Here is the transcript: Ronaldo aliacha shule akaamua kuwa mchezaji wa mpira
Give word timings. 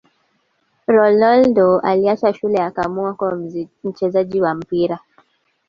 Ronaldo 0.87 1.79
aliacha 1.83 2.33
shule 2.33 2.63
akaamua 2.63 3.13
kuwa 3.13 3.39
mchezaji 3.83 4.41
wa 4.41 4.53
mpira 4.53 4.99